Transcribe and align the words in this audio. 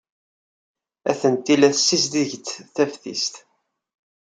Atenti 1.09 1.53
la 1.57 1.69
ssizdigent 1.71 2.47
taftist. 2.75 3.35